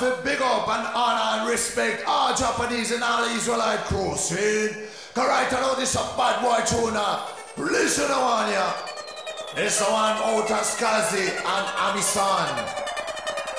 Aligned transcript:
to 0.00 0.16
big 0.24 0.40
up 0.40 0.66
and 0.66 0.86
honor 0.96 1.42
and 1.42 1.50
respect 1.50 2.02
all 2.06 2.34
Japanese 2.34 2.90
and 2.90 3.02
all 3.02 3.22
Israelite 3.36 3.80
crew, 3.80 4.16
see? 4.16 4.70
Cause 5.14 5.28
right 5.28 5.52
now 5.52 5.74
this 5.74 5.94
a 5.94 5.98
bad 6.16 6.40
boy 6.40 6.64
tuna. 6.64 7.26
Listen 7.58 8.08
to 8.08 8.14
one 8.14 8.50
ya. 8.50 8.72
This 9.54 9.78
one 9.82 10.16
out 10.24 10.50
of 10.50 10.64
Skazi 10.64 11.28
and 11.28 11.66
Amisan. 11.84 12.48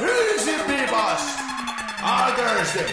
Easy 0.02 0.58
Beavers. 0.66 1.24
All 2.02 2.36
girls 2.36 2.74
them. 2.74 2.90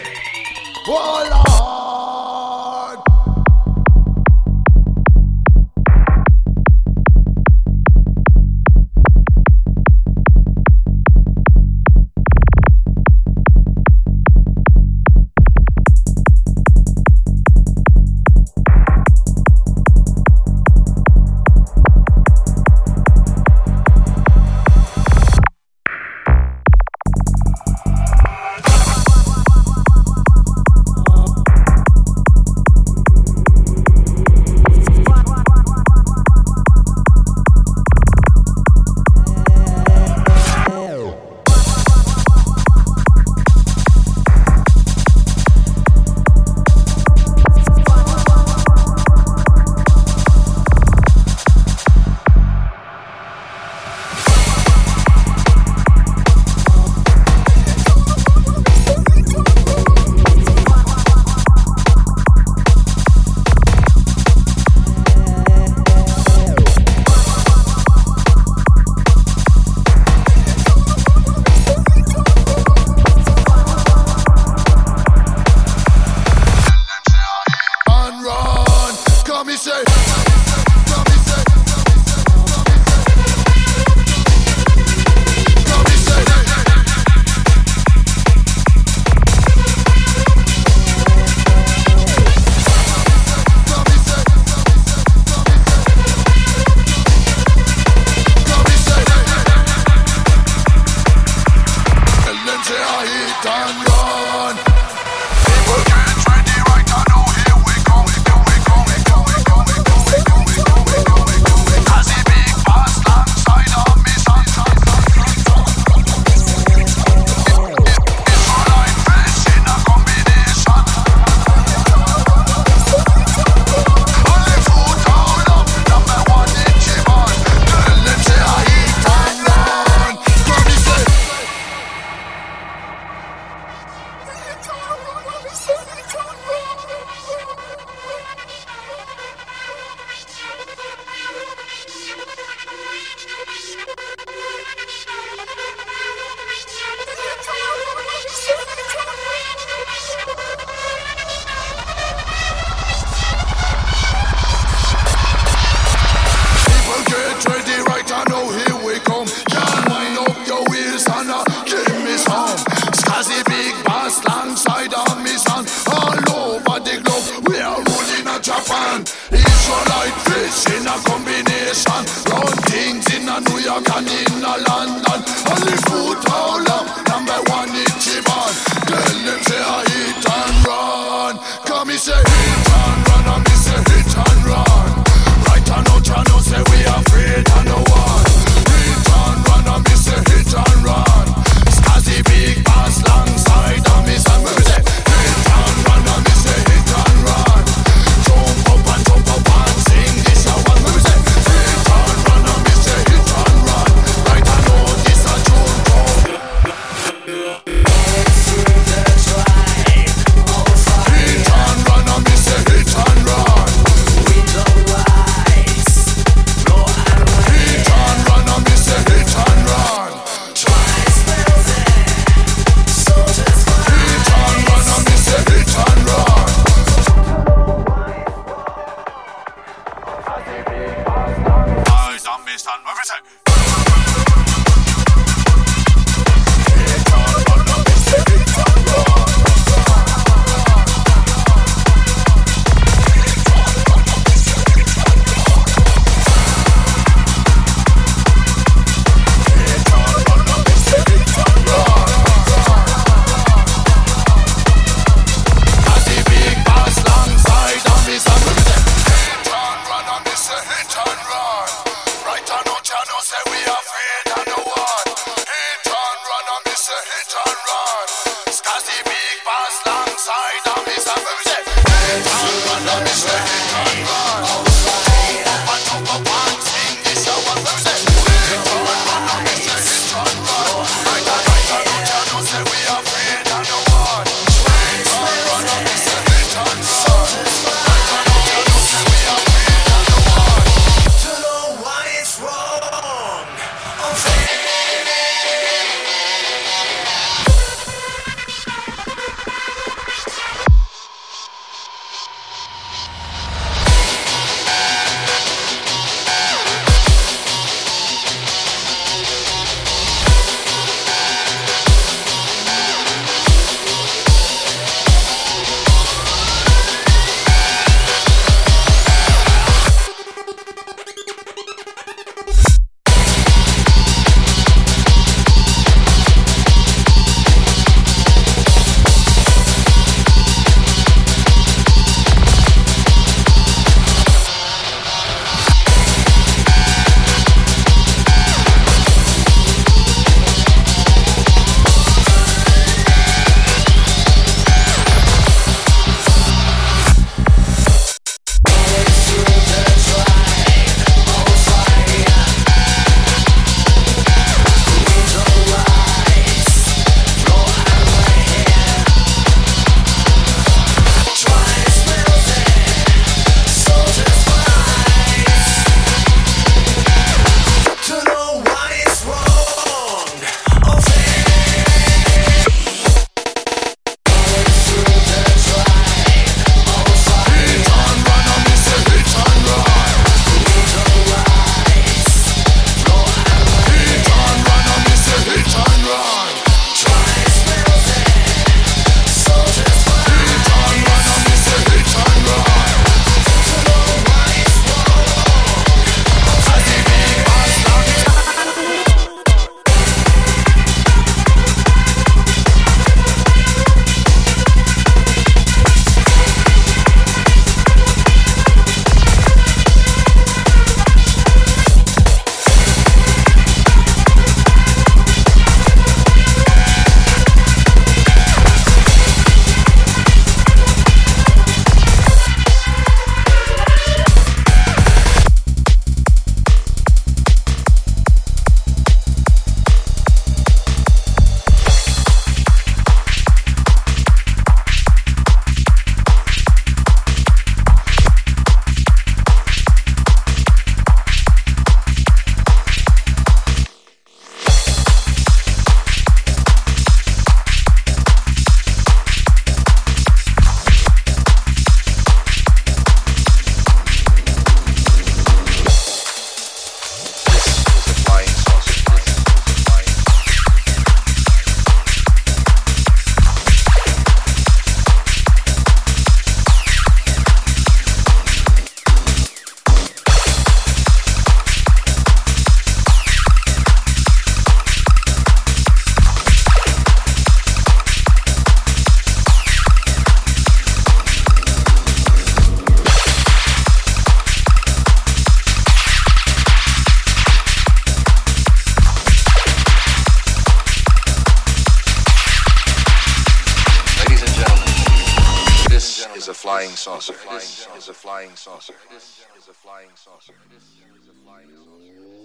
Is 499.56 499.68
a 499.68 499.72
flying 499.72 500.08
saucer. 500.14 500.54
This 500.70 500.82
is 501.20 501.28
a 501.28 501.34
flying 501.44 501.68
saucer. 501.76 502.38